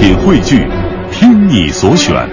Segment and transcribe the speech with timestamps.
[0.00, 0.66] 品汇聚，
[1.12, 2.26] 听你所选，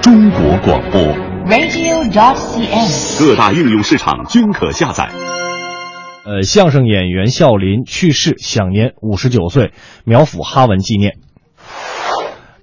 [0.00, 1.02] 中国广播。
[1.48, 3.18] radio.cn。
[3.18, 5.10] 各大应用市场均可下载。
[6.24, 9.72] 呃，相声演员笑林去世，享年五十九岁，
[10.04, 11.14] 苗阜哈文纪念。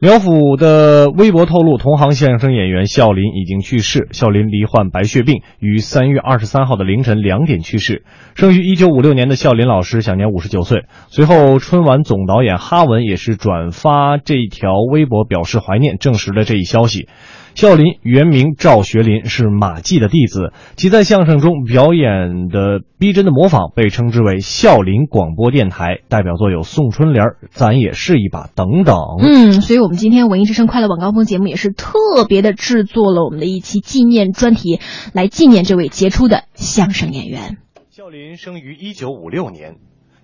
[0.05, 4.07] 苗阜的微博透露，同行相声演员笑林已经去世。
[4.11, 8.05] 笑林罹患白血病，于三月二十三号的凌晨两点去世。
[8.35, 10.83] 生于一九五六年的笑林老师享年五十九岁。
[11.07, 17.07] 随后，春晚总导演哈文也是转发这条微博表示怀念，证实了这一消息。
[17.55, 20.51] 笑林原名赵学林，是马季的弟子。
[20.75, 25.99] 其在相声中表演的逼真的模仿，被称之为笑林广播电台。
[26.09, 28.97] 代表作有《送春联》《咱也是一把》等等。
[29.21, 34.81] 嗯，所以我们今天文艺之声快乐晚高峰节目也是特别的制作了我们的一期纪念专题，
[35.13, 37.57] 来纪念这位杰出的相声演员。
[37.89, 39.77] 笑林生于一九五六年，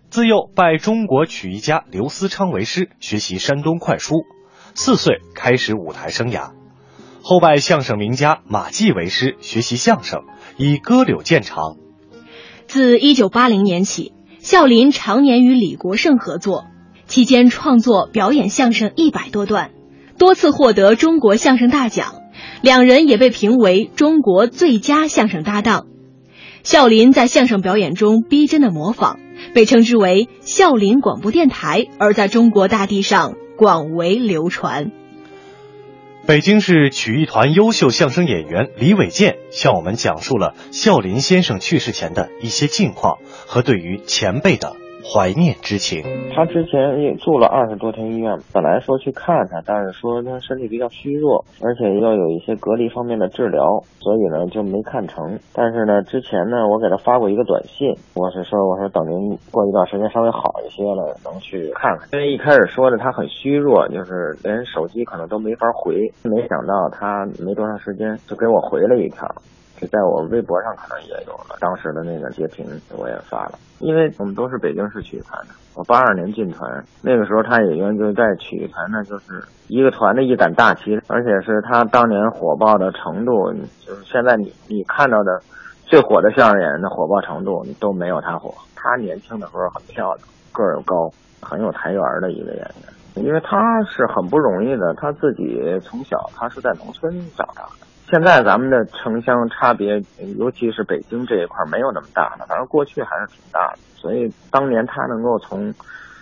[0.09, 4.15] 自幼拜中国曲艺家刘思昌为师，学习山东快书。
[4.75, 6.60] 四岁开始舞台生涯。
[7.23, 10.21] 后拜相声名家马季为师，学习相声，
[10.57, 11.77] 以歌柳见长。
[12.67, 16.65] 自一九八零年起，笑林常年与李国盛合作，
[17.05, 19.69] 期间创作表演相声一百多段，
[20.17, 22.15] 多次获得中国相声大奖。
[22.61, 25.85] 两人也被评为中国最佳相声搭档。
[26.63, 29.19] 笑林在相声表演中逼真的模仿，
[29.53, 34.91] 被称之为“笑林广播电台”，而在中国大地上广为流传。
[36.27, 46.03] 北京市曲艺团优秀相声演员李伟健向我们讲述了笑林先生去世前的一些近况和对于前辈的怀念之情。
[46.33, 55.39] 他之前也住了二十多天医院，本来说去看他，但是说他身体比较虚弱，而且要有一些隔离方面的治疗，所以呢就没看成。
[55.53, 62.07] 但是呢，之前呢我给他发过一个短信，我是说我说等您过一段时间稍微好一些了，能去看看。
[62.13, 69.27] 因为一开始说的他很虚弱，就是连手机可能都没法回，没想到他没多长时间就给我回了一条。
[69.87, 72.65] 在我微博上可能也有了，当时的那个截屏
[72.97, 83.51] 我也发了，因为我们都是北京市曲艺团的，我八二年进团，那个时候他已经就在曲艺团呢，就是一个团的一杆大旗，而且是他当年火爆的程度，
[83.85, 85.41] 就是现在你你看到的
[85.85, 88.53] 最火的相声演员的火爆程度，都没有他火。
[88.75, 91.09] 他年轻的时候很漂亮，个儿又高，
[91.41, 97.87] 很有台缘的一个演员，因为他是很不容易的，他自己从小他是在农村长大的。
[98.11, 99.97] 现在咱们的城乡差别，
[100.37, 103.79] 尤其是北京这一块没有那么大了，反正过去还是挺大的。
[103.95, 105.73] 所以当年他能够从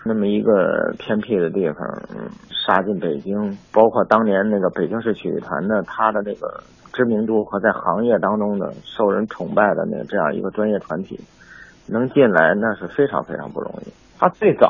[0.05, 1.77] 那么一个偏僻的地方，
[2.51, 6.61] 杀进北京，包括当年那个北京市曲艺团的他的那个
[6.93, 11.19] 知名度和在行业当中的受人崇拜的那这样一个专业团体，
[11.87, 13.91] 能进来那是非常非常不容易。
[14.19, 14.69] 他最早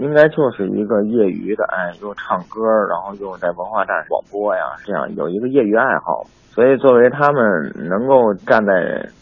[0.00, 6.22] 应该就是一个业余的，哎，又唱歌，然后又在文化站广播呀，这样有一个业余爱好。
[6.50, 8.72] 所以作为他们能够站在，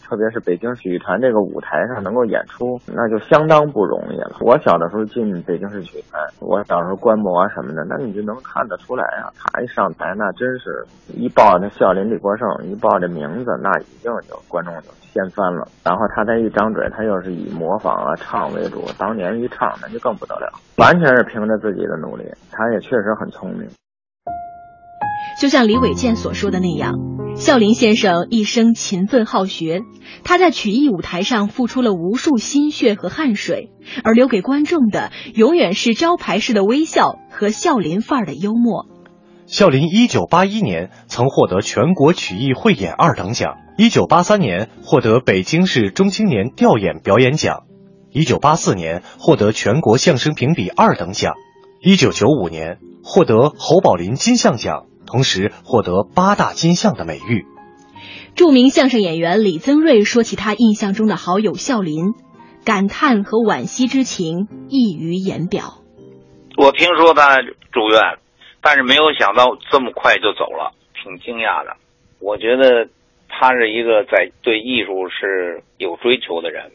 [0.07, 4.37] 特别是北京曲艺团这个舞台上能够演出，那就相当不容易了。
[4.39, 15.67] 我小的时候进北京市曲艺团，我小时候观摩啊什么的，那你就能看得出来啊，他一上台那真是一报那笑林李国盛，一报这名字，那已经就观众就掀翻了。
[15.83, 22.25] 然后他再一张嘴，他又是以模仿啊唱为主，当年一唱那就更不得了，完全是凭着自己的努力。
[22.51, 23.69] 他也确实很聪明。
[25.39, 26.93] 就像李伟健所说的那样，
[27.35, 29.81] 笑林先生一生勤奋好学，
[30.23, 33.69] 他在曲艺舞台上付出了无数心血和汗水，
[34.03, 38.87] 而留给观众的永远是招牌式的微笑和笑林范儿的幽默。
[39.45, 47.63] 笑林一九八一年曾获得全国曲艺汇演二等奖，一九八三年获得北京市中青年调演表演奖，
[48.15, 51.35] 一九八四年获得全国相声评比二等奖，
[51.81, 54.85] 一九九五年获得侯宝林金像奖。
[55.05, 57.45] 同时获得八大金像的美誉。
[58.35, 62.13] 著名相声演员李增瑞说起他印象中的好友笑林，
[62.65, 65.83] 感叹和惋惜之情溢于言表。
[66.57, 67.35] 我听说他
[67.71, 68.01] 住院，
[68.61, 70.73] 但是没有想到这么快就走了，
[71.03, 71.75] 挺惊讶的。
[72.19, 72.87] 我觉得
[73.29, 76.71] 他是一个在对艺术是有追求的人，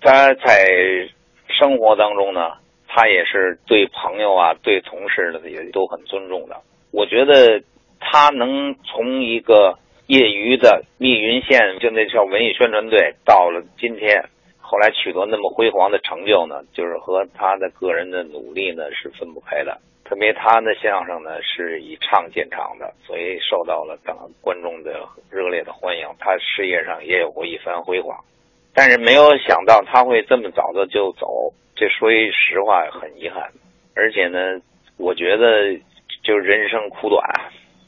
[0.00, 1.08] 他在
[1.48, 2.52] 生活当中呢，
[2.86, 6.56] 他也是对朋友啊、对同事的也都很尊重的。
[6.90, 7.62] 我觉得
[8.00, 14.24] 他能从一个业余的密云县，就那叫文艺宣传队，到了今天，
[14.58, 19.78] 后来取得那么辉煌的成就呢，就是和他的个人的努力呢是分不开的。
[20.04, 26.06] 特别他的相声呢是以唱见长的，所以受到了等观众的热烈的欢迎。
[26.18, 28.16] 他事业上也有过一番辉煌，
[28.78, 33.50] 但是没有想到他会这么早的就走，这说句实话很遗憾。
[33.96, 34.38] 而且呢，
[34.96, 35.76] 我觉得。
[36.20, 37.24] 就是人生苦短，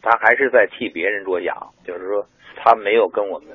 [0.00, 1.54] 他还是在替别人着想，
[1.84, 2.24] 就是说
[2.56, 3.50] 他没有跟我们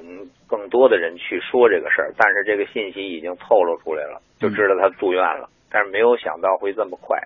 [0.45, 7.17] 更多的人去说这个事儿，但是这个信息已经透露出来了，就知道他住院了，但是没有想到会这么快，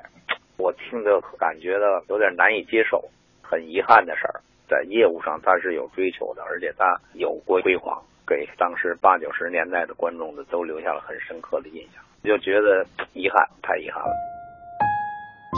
[0.58, 3.04] 我听着感觉到有点难以接受，
[3.42, 4.40] 很遗憾的事儿。
[4.70, 14.14] 在业务上他是有追求的，而且他有过辉煌，给当时八九十年代的观众的都留下了很深刻的印象，就觉得遗憾，太遗憾了。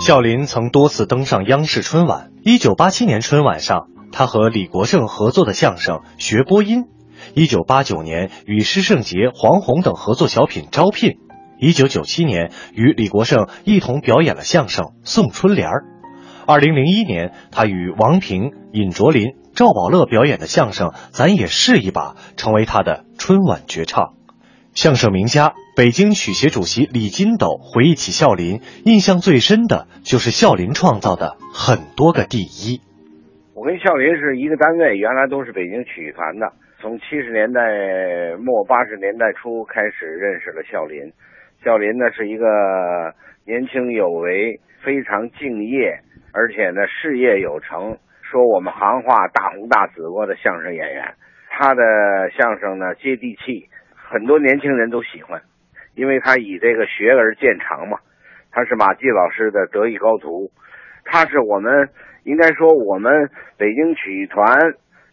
[0.06, 2.32] 孝林曾多次登上央视春晚。
[2.44, 6.84] 一九八七年春晚上，他和李国盛合作的相声《学播音》；
[7.36, 11.12] 一九八九年与施圣杰、黄宏等合作小品《招聘》；
[11.60, 15.82] 一九九七年与李国盛一同表演了相声《送春联儿》。
[16.48, 24.14] 二零零一年，他与王平、尹卓林、赵宝乐表演的相声《咱也试一把》成为他的春晚绝唱。
[24.74, 32.82] 相声名家、北京曲协主席李金斗回忆起笑林，印象最深的就是笑林创造的很多个第一。
[33.54, 36.54] 我跟笑林是一个单位，原来都是北京曲艺团的。
[36.82, 37.62] 从七十年代
[38.42, 41.14] 末八十年代初开始认识了笑林。
[41.64, 42.46] 笑林呢是一个
[43.46, 46.02] 年轻有为、非常敬业。
[46.34, 51.14] 而且呢，事业有成，说我们行话大红大紫过的相声演员，
[51.50, 51.84] 他的
[52.38, 55.42] 相声呢接地气，很多年轻人都喜欢，
[55.94, 58.00] 因为他以这个学而见长嘛。
[58.54, 60.52] 他是马季老师的得意高徒，
[61.06, 61.90] 他是我们
[62.24, 64.58] 应该说我们北京曲艺团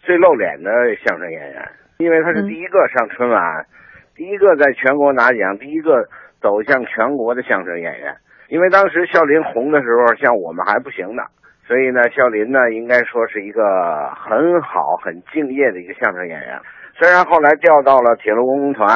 [0.00, 0.70] 最露脸的
[1.04, 1.68] 相声演员，
[1.98, 3.66] 因为他是第一个上春晚，
[4.14, 6.08] 第一个在全国拿奖，第一个
[6.40, 8.16] 走向全国的相声演员。
[8.48, 11.22] 因为当时孝林红的时候，像我们还不行呢，
[11.66, 16.58] 所以呢，孝林呢应该说是一个很好、很敬业的一个相声演员。
[16.94, 18.88] 虽然后来调到了铁路文工团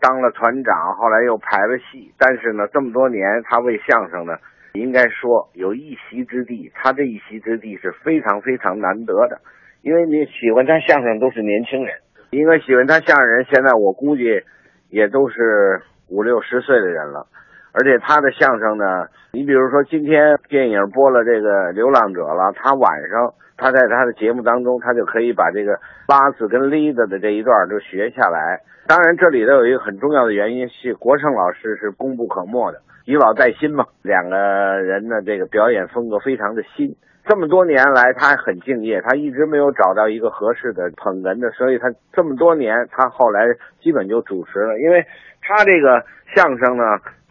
[0.00, 4.38] 当了团长，后来又排了戏，但是呢，这么多年他为相声呢，
[4.74, 6.70] 应该说有一席之地。
[6.74, 9.40] 他这一席之地是非常非常难得的，
[9.82, 11.96] 因为你喜欢他相声都是年轻人，
[12.30, 14.40] 应该喜欢他相声人现在我估计
[14.88, 17.26] 也都是五六十岁的人了。
[17.72, 28.60] 而且他的相声呢，你比如说今天电影播了这个《流浪者》了，他晚上他在他的节目当中，他就可以把这个八字跟哩子的这一段都学下来。
[28.86, 33.84] 当然，这里头有一个很重要的原因是国胜老师是功不可没的，以老带新嘛。
[34.02, 36.96] 两个人呢，这个表演风格非常的新。
[37.30, 43.46] 这么多年来，他很敬业，他一直没有找到一个合适的捧哏的，所以他这么多年，他后来
[43.80, 45.06] 基本就主持了，因为
[45.40, 46.04] 他这个
[46.34, 46.82] 相声呢。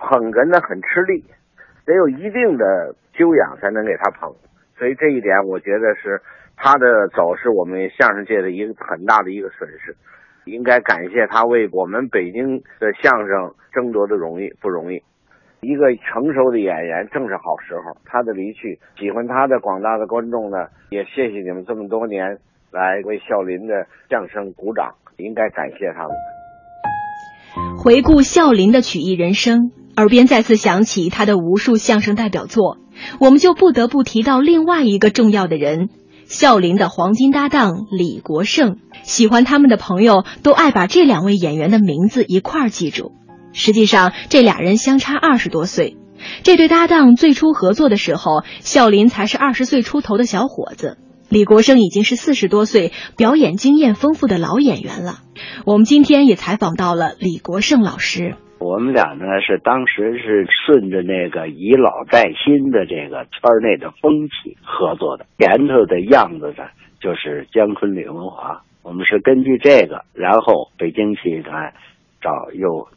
[0.02, 1.22] 捧哏的很吃力，
[1.86, 4.34] 得有一定的修养才能给他捧，
[4.78, 6.22] 所以这一点我觉得是
[6.56, 9.94] 他的走是我们相声界的一个很大的一个损失，
[10.46, 15.04] 应该感谢他为我们北京的相声争夺的容易不容易。
[15.62, 20.58] 一个成熟的演员正是好时候，他的离去，喜欢他的广大的观众呢，
[20.90, 22.38] 也谢谢你们这么多年
[22.72, 26.12] 来为笑林的相声鼓掌，应该感谢他们。
[27.78, 29.72] 回顾笑林的曲艺人生。
[29.98, 32.78] 耳边再次响起他的无数相声代表作，
[33.20, 35.90] 我们就不得不提到另外一个重要的人——
[36.24, 38.78] 笑林的黄金搭档李国盛。
[39.04, 43.12] 喜欢他们的朋友都爱把这两位演员的名字一块记住。
[43.54, 45.98] 实际上，这俩人相差二十多岁。
[46.44, 50.98] 这对搭档最初合作的时候，孝林才是二十岁出头的小伙子，
[51.30, 55.20] 李国盛已经是四十多岁、表演经验丰富的老演员了。
[55.66, 58.36] 我们今天也采访到了李国盛老师。
[58.60, 66.68] 我们俩呢是当时是顺着那个以老带新的这个圈内的风气合作的，前头的样子呢
[67.00, 68.64] 就是姜昆、李文华。
[68.84, 71.74] 我们是根据这个，然后北京戏团
[72.20, 72.90] 找又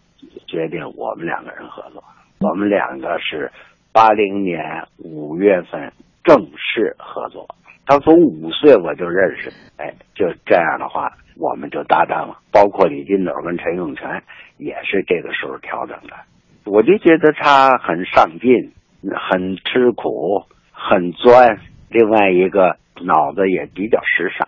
[0.47, 2.03] 决定我们两个人合作。
[2.41, 3.51] 我们两个是
[3.93, 4.61] 八零年
[4.99, 5.93] 五月份
[6.25, 7.47] 正式合作。
[7.87, 11.13] 他从五岁我就认识，哎，就这样的话。
[11.39, 14.23] 我们就搭档了，包括李金斗跟陈永泉
[14.59, 16.15] 也是这个时候调整的。
[16.67, 18.71] 我就觉得他很上进，
[19.31, 21.59] 很吃苦，很钻。
[21.89, 24.47] 另外一个脑子也比较时尚。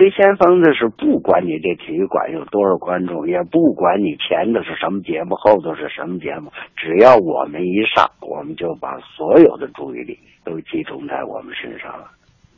[0.00, 12.06] 最先锋的是，不管你这体育馆有多少观众，也不管你前头是什么节目，后头是什么节目，只要我们一上，我们就把所有的注意力都集中在我们身上了，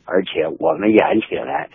[0.05, 1.67] 而且我们演起来。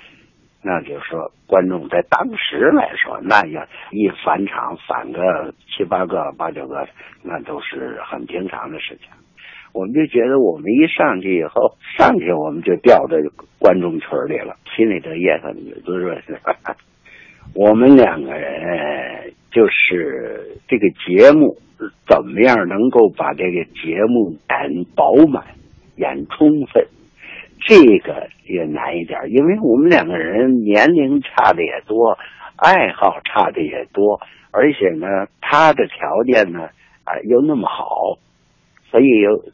[0.62, 6.88] 那就是说，观众在当时来说，那要一返场返个七八个、八九个，
[7.22, 9.10] 那都是很平常的事情。
[9.72, 13.16] 我们就觉得，我们一上去以后，上去我们就掉在
[13.58, 16.22] 观众群里了，心里头也很滋润。
[17.54, 21.56] 我们两个人就是这个节目
[22.06, 25.44] 怎么样能够把这个节目演饱满、
[25.96, 26.86] 演充分。
[27.66, 32.16] 这个也难一点，因为我们两个人年龄差的也多，
[32.54, 34.20] 爱好差的也多，
[34.52, 36.68] 而且呢，他的条件呢
[37.02, 38.16] 啊又那么好，
[38.90, 39.06] 所以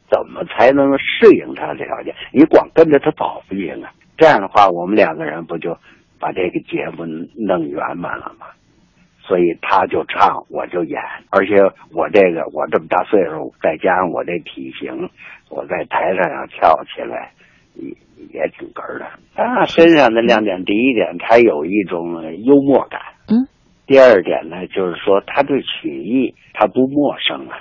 [0.09, 2.15] 怎么才能适应他的条件？
[2.31, 3.91] 你光跟着他跑不行啊！
[4.17, 5.77] 这样的话，我们两个人不就
[6.19, 8.47] 把这个节目弄圆满了吗？
[9.19, 11.01] 所以他就唱，我就演，
[11.31, 11.55] 而且
[11.91, 15.09] 我这个我这么大岁数，再加上我这体型，
[15.49, 17.31] 我在台上要跳起来，
[17.73, 17.89] 也
[18.31, 19.05] 也挺哏儿的。
[19.33, 23.01] 他身上的亮点，第一点，他有一种幽默感。
[23.27, 23.47] 嗯。
[23.87, 27.57] 第二点呢，就是说他对曲艺他不陌生啊。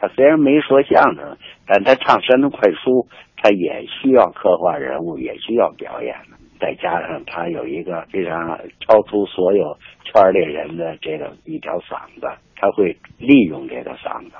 [0.00, 1.36] 他虽然没说相声，
[1.66, 6.14] 但他唱山东快书，他也需要刻画人物，也需要表演。
[6.60, 12.26] 再加上他有一个非常超出所有圈里人的这个一条嗓子，
[12.56, 14.32] 他会利用这个嗓子。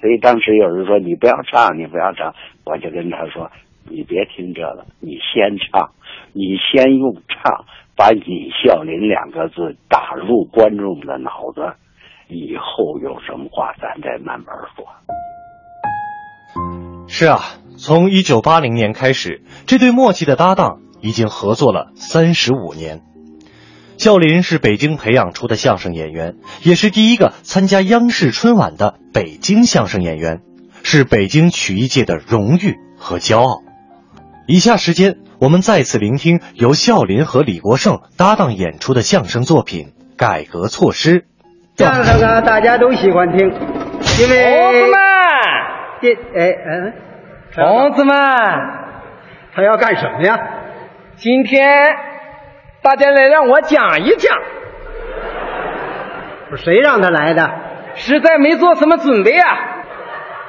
[0.00, 3.50] 所以当时有人说你不要唱，你不要唱，我就跟他说，
[3.88, 5.90] 你别听这个，你先唱，
[6.32, 7.64] 你先用唱
[7.96, 11.60] 把李孝林两个字打入观众的脑子，
[12.28, 14.84] 以后有什么话咱再慢慢说。
[17.08, 17.40] 是啊，
[17.78, 20.80] 从一九八零年开始，这对默契的搭档。
[21.02, 23.02] 已经合作了三十五年，
[23.98, 30.40] 笑林是北京培养出的相声演员，也是第一个参加央视春晚的北京相声演员，
[30.82, 33.62] 是北京曲艺界的荣誉和骄傲。
[34.48, 41.20] 以下时间，我们再次聆听由笑林和李国盛搭档演出的相声作品《改革措施》。
[41.76, 43.52] 相声啊，大家都喜欢听，
[44.18, 44.98] 因为同志们，
[46.00, 46.94] 这哎嗯，
[47.54, 48.16] 同志们，
[49.54, 50.38] 他要干什么呀？
[51.16, 51.94] 今天
[52.80, 54.38] 大家来让我讲一讲，
[56.48, 57.50] 不是谁让他来的？
[57.96, 59.58] 实在没做什么准备啊，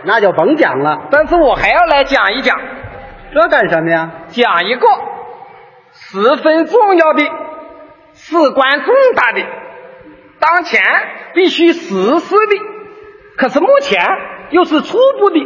[0.05, 1.07] 那就甭讲了。
[1.11, 2.57] 但是我还要来讲一讲，
[3.33, 4.11] 这干什么呀？
[4.29, 4.87] 讲一个
[5.91, 7.23] 十分重要的、
[8.13, 9.41] 事关重大的、
[10.39, 10.81] 当前
[11.33, 12.61] 必须实施的，
[13.37, 14.01] 可是目前
[14.49, 15.39] 又是初步的、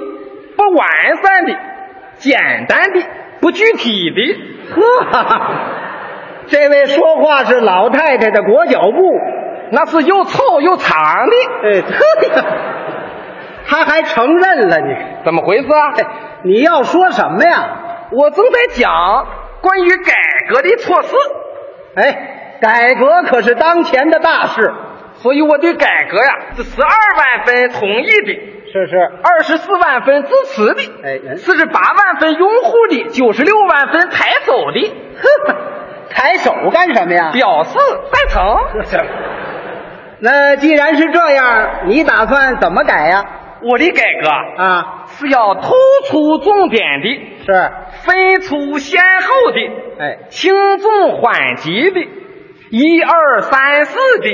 [0.55, 0.87] 不完
[1.21, 1.55] 善的、
[2.17, 3.01] 简单的、
[3.39, 4.75] 不具体的。
[4.75, 5.41] 呵，
[6.47, 9.19] 这位说话是老太太的裹脚布，
[9.71, 11.35] 那是又臭又长的。
[11.63, 12.43] 哎，对，
[13.67, 15.93] 他还承认了你，怎么回事啊？
[16.43, 17.77] 你要说什么呀？
[18.11, 19.27] 我正在讲
[19.61, 20.13] 关于改
[20.49, 21.15] 革的措施。
[21.95, 24.73] 哎，改革可是当前的大事，
[25.21, 28.51] 所以我对改革呀是十二万分同意的。
[28.73, 35.55] 是是，二十四万分支持的，哎，四十八万分拥护的，九十六万分抬手的， 哼，
[36.09, 37.31] 抬手干什么呀？
[37.33, 37.77] 表示
[38.13, 39.05] 赞成。
[40.19, 43.25] 那既然是这样，你打算怎么改呀？
[43.61, 44.29] 我的改革
[44.63, 45.73] 啊，是要突
[46.07, 47.07] 出重点的，
[47.45, 47.71] 是
[48.05, 49.59] 分出先后的，
[49.99, 52.07] 哎，轻重缓急的，
[52.69, 54.29] 一二三四的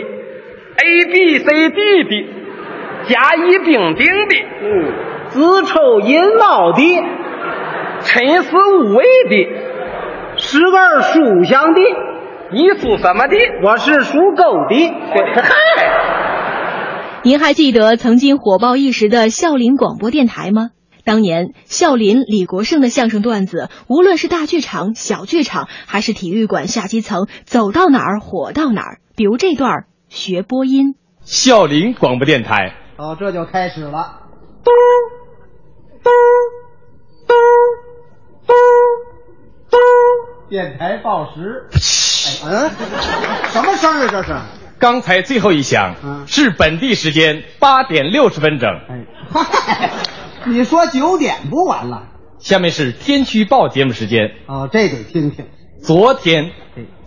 [0.78, 2.34] ，A B C D 的。
[3.08, 4.92] 甲乙丙丁的，嗯，
[5.30, 6.82] 子丑寅卯的，
[8.02, 9.36] 辰巳午未的，
[10.36, 11.80] 十二属相的，
[12.52, 13.38] 你属什么的？
[13.64, 14.94] 我是属狗的。
[15.42, 15.54] 嗨，
[17.24, 20.72] 您还记得曾经火爆一时的孝林广播电台吗？
[21.06, 28.98] 当年孝林、李国盛的相声段子，无论是大剧场、小剧场，还是体育馆下基层，走到哪儿火到哪儿。
[29.16, 29.86] 比如这段
[30.18, 32.74] 学播音，孝林广播电台。
[32.98, 34.24] 哦，这就开始了。
[34.64, 34.72] 嘟
[36.04, 36.10] 嘟
[37.28, 37.34] 嘟
[38.48, 38.54] 嘟
[39.70, 39.78] 嘟，
[40.50, 41.68] 电台报时。
[42.44, 42.72] 嗯，
[43.54, 44.08] 什么声啊？
[44.10, 44.36] 这是？
[44.80, 45.94] 刚才最后一响，
[46.26, 48.68] 是本地时间八点六十分整。
[48.90, 49.92] 哎，嗨，
[50.46, 52.08] 你说九点不完了？
[52.40, 54.32] 下面是天气预报节目时间。
[54.48, 55.46] 哦，这得听听。
[55.84, 56.52] 昨天。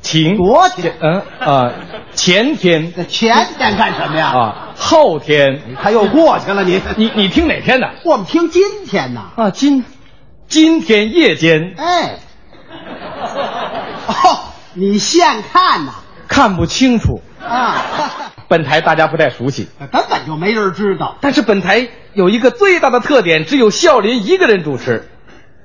[0.00, 1.73] 晴，昨天，嗯啊，
[2.14, 4.26] 前天，前天干什么呀？
[4.28, 6.64] 啊，后天，他又过去了。
[6.64, 7.88] 你你你听哪天的？
[8.04, 9.30] 我们听今天呐。
[9.37, 9.85] 啊，今
[10.49, 11.75] 今天夜间。
[11.76, 12.19] 哎，
[14.07, 14.40] 哦，
[14.75, 15.92] 你现看呐？
[16.26, 17.76] 看不清楚啊。
[18.49, 21.16] 本台大家不太熟悉，根本就没人知道。
[21.21, 25.09] 但是本台有一个最大的特点，只有笑林一个人主持，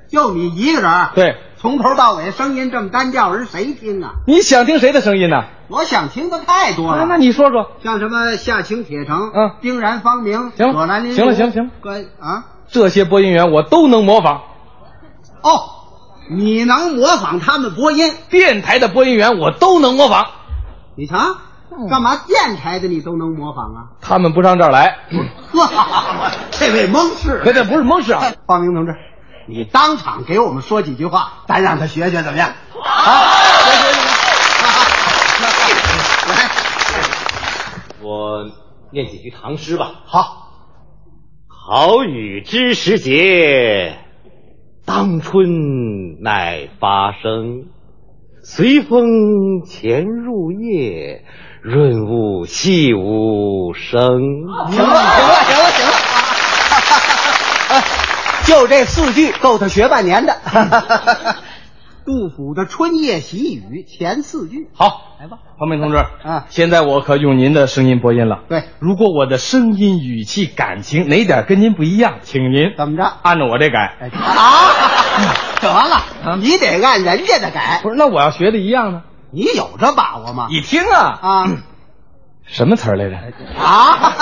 [0.08, 0.92] 就你一个人。
[1.16, 1.36] 对。
[1.66, 4.12] 从头到尾声音这么单调，人谁听啊？
[4.28, 5.46] 你想听谁的声音呢？
[5.68, 7.08] 我想听的太多了。
[7.10, 14.42] 那你说说，像什么夏青铁城，嗯，丁然方明，行葛兰林，行了，行了，行了，关啊，这些播音员我都能模仿。
[15.42, 15.50] 哦，
[16.30, 18.14] 你能模仿他们播音？
[18.30, 20.24] 电台的播音员我都能模仿。
[20.96, 21.18] 你瞧，
[21.90, 23.80] 干嘛电台的你都能模仿啊？
[24.02, 25.00] 他们不上这儿来。
[25.52, 28.96] 呵，这位蒙氏，这这不是蒙氏啊，方明同志。
[29.48, 32.52] 你当场给我们说几句话，咱让他学学怎么样？
[32.72, 33.12] 好，
[33.64, 34.00] 学学学。
[36.32, 36.50] 来，
[38.02, 38.50] 我
[38.92, 39.92] 念几句唐诗吧。
[40.06, 40.50] 好，
[41.48, 44.00] 好雨知时节，
[44.84, 47.68] 当春乃发生。
[48.44, 51.24] 随风潜入夜，
[51.62, 54.00] 润物细无声。
[54.70, 55.66] 行了，行了，行了。
[58.46, 60.36] 就这四句够他学半年的。
[62.06, 68.42] 杜甫的《春夜喜雨》前四句，好，来吧，方明同志，啊，现在我可用您的声音播音了。
[68.48, 73.12] 对，如果我的声音、语气、感情哪点跟您不一样，请您怎么着？
[73.24, 73.98] 按照我这改。
[74.14, 74.70] 啊，
[75.60, 77.80] 得了，你得按人家的改。
[77.82, 79.02] 不是，那我要学的一样呢？
[79.32, 80.46] 你有这把握吗？
[80.52, 81.48] 你听啊啊，
[82.46, 83.18] 什么词儿来着？
[83.60, 84.14] 啊，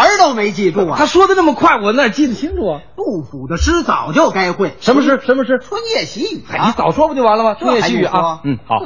[0.00, 0.96] 词儿都没记住啊！
[0.96, 2.80] 他说的那么快，我哪记得清楚啊？
[2.96, 4.72] 杜甫的诗早就该会。
[4.80, 5.20] 什么诗？
[5.24, 5.58] 什么诗？
[5.60, 7.54] 春夜喜雨哎，你早说不就完了吗？
[7.54, 8.40] 春夜喜雨啊。
[8.44, 8.78] 嗯，好，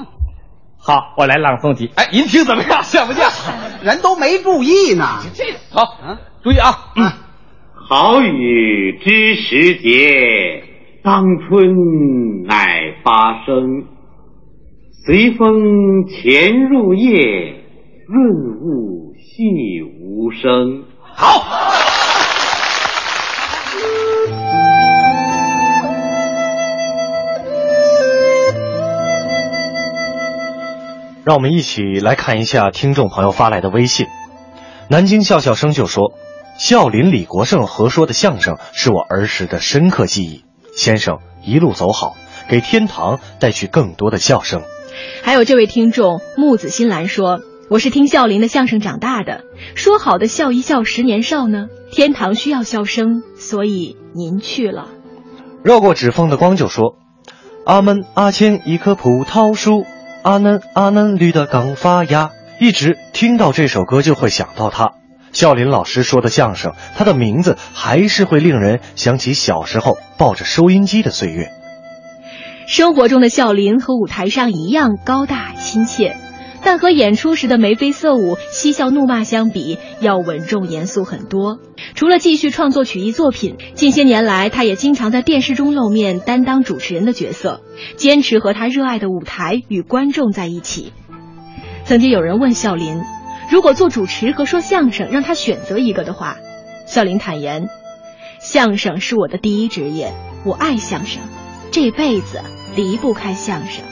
[0.78, 1.90] 好，我来朗诵题。
[1.96, 2.82] 哎，您听怎么样？
[2.84, 3.30] 像不像？
[3.84, 5.04] 人都没注意呢。
[5.34, 5.96] 这好，
[6.42, 6.92] 注意啊。
[6.96, 7.10] 嗯，
[7.88, 10.64] 好雨知时节，
[11.02, 13.84] 当春乃发生。
[15.04, 17.64] 随风潜入夜，
[18.06, 20.84] 润物细无声。
[21.14, 21.44] 好。
[31.24, 34.06] 让我们一起来看一下听众朋友发来的微信。
[34.88, 36.12] 南京笑笑生就说
[36.58, 40.44] ：“笑林李国盛合说的相声是我儿时的深刻记忆。
[40.76, 42.16] 先生一路走好，
[42.48, 44.62] 给天堂带去更多的笑声。”
[45.22, 47.38] 还有这位听众木子新兰说
[47.72, 51.68] ：“我是听笑林的相声长大的，说好的笑一笑十年少呢？
[51.90, 54.88] 天堂需要笑声，所以您去了。”
[55.64, 56.96] 绕过指缝的光就说
[57.64, 59.86] ：“阿门阿前一棵葡萄树，
[60.22, 64.90] 阿嫩阿嫩绿的刚发芽。”一直听到这首歌就会想到他。
[65.32, 71.50] 笑林老师说的相声，他的名字还是会令人想起小时候抱着收音机的岁月。
[72.66, 76.18] 生活中的笑林和舞台上一样高大亲切，
[76.64, 81.58] 但和演出时的眉飞色舞、嬉笑怒骂相比，要稳重严肃很多。
[81.94, 87.62] 除了继续创作曲艺作品，近些年来他也经常在电视中露面，担当主持人的角色，
[87.96, 90.92] 坚持和他热爱的舞台与观众在一起。
[91.84, 93.02] 曾经有人问笑林，
[93.50, 96.36] 如果做主持和说相声让他选择一个的话，
[96.86, 97.68] 笑林坦言，
[98.38, 100.12] 相声是我的第一职业，
[100.44, 101.22] 我爱相声，
[101.72, 102.40] 这辈子
[102.76, 103.84] 离不开相声。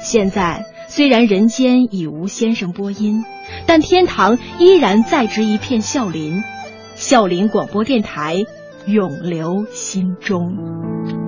[0.00, 3.24] 现在虽然人间已无先生播音，
[3.64, 6.42] 但天堂依然在植一片孝林，
[6.94, 8.36] 孝林广播电台
[8.84, 11.21] 永留心中。